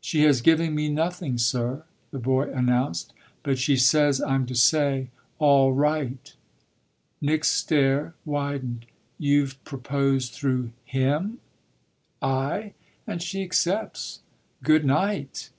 "She 0.00 0.24
has 0.24 0.40
given 0.40 0.74
me 0.74 0.88
nothing, 0.88 1.38
sir," 1.38 1.84
the 2.10 2.18
boy 2.18 2.50
announced; 2.52 3.12
"but 3.44 3.58
she 3.60 3.76
says 3.76 4.20
I'm 4.20 4.44
to 4.46 4.54
say 4.56 5.10
'All 5.38 5.72
right!'" 5.72 6.34
Nick's 7.20 7.52
stare 7.52 8.14
widened. 8.24 8.86
"You've 9.18 9.62
proposed 9.62 10.32
through 10.32 10.72
him?" 10.84 11.38
"Aye, 12.20 12.72
and 13.06 13.22
she 13.22 13.44
accepts. 13.44 14.18
Good 14.64 14.84
night!" 14.84 15.50